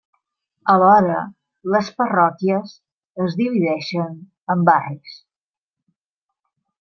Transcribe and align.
Alhora, 0.75 1.17
les 1.75 1.91
parròquies 1.99 2.73
es 3.25 3.37
divideixen 3.41 4.17
en 4.55 4.65
barris. 4.71 5.19